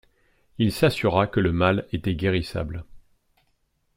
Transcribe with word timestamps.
Il 0.57 0.71
s'assura 0.71 1.27
que 1.27 1.39
le 1.39 1.51
mal 1.51 1.87
était 1.91 2.15
guérissable. 2.15 2.85